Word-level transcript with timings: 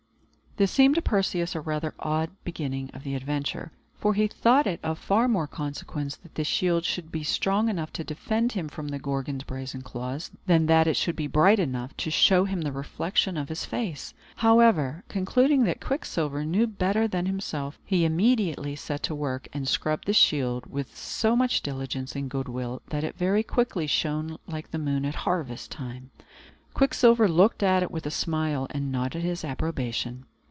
This 0.57 0.69
seemed 0.71 0.95
to 0.95 1.01
Perseus 1.01 1.55
rather 1.55 1.87
an 1.91 1.99
odd 1.99 2.31
beginning 2.43 2.89
of 2.93 3.03
the 3.05 3.15
adventure; 3.15 3.71
for 3.97 4.13
he 4.13 4.27
thought 4.27 4.67
it 4.67 4.81
of 4.83 4.99
far 4.99 5.29
more 5.29 5.47
consequence 5.47 6.17
that 6.17 6.35
the 6.35 6.43
shield 6.43 6.83
should 6.83 7.09
be 7.09 7.23
strong 7.23 7.69
enough 7.69 7.93
to 7.93 8.03
defend 8.03 8.51
him 8.51 8.67
from 8.67 8.89
the 8.89 8.99
Gorgon's 8.99 9.45
brazen 9.45 9.81
claws, 9.81 10.29
than 10.47 10.65
that 10.65 10.87
it 10.87 10.97
should 10.97 11.15
be 11.15 11.25
bright 11.25 11.57
enough 11.57 11.95
to 11.97 12.11
show 12.11 12.43
him 12.43 12.59
the 12.61 12.73
reflection 12.73 13.37
of 13.37 13.47
his 13.47 13.63
face. 13.63 14.13
However, 14.35 15.05
concluding 15.07 15.63
that 15.63 15.79
Quicksilver 15.79 16.43
knew 16.43 16.67
better 16.67 17.07
than 17.07 17.27
himself, 17.27 17.79
he 17.85 18.03
immediately 18.03 18.75
set 18.75 19.03
to 19.03 19.15
work, 19.15 19.47
and 19.53 19.69
scrubbed 19.69 20.05
the 20.05 20.11
shield 20.11 20.65
with 20.65 20.97
so 20.97 21.33
much 21.33 21.61
diligence 21.61 22.13
and 22.13 22.29
good 22.29 22.49
will, 22.49 22.81
that 22.89 23.05
it 23.05 23.17
very 23.17 23.41
quickly 23.41 23.87
shone 23.87 24.37
like 24.47 24.71
the 24.71 24.77
moon 24.77 25.05
at 25.05 25.15
harvest 25.15 25.71
time. 25.71 26.09
Quicksilver 26.73 27.29
looked 27.29 27.63
at 27.63 27.83
it 27.83 27.89
with 27.89 28.05
a 28.05 28.11
smile, 28.11 28.67
and 28.71 28.91
nodded 28.91 29.21
his 29.23 29.45
approbation. 29.45 30.25